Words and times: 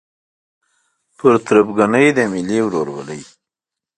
پر 1.17 1.33
تربګنۍ 1.45 2.07
د 2.17 2.19
ملي 2.31 2.59
ورورولۍ 2.63 3.21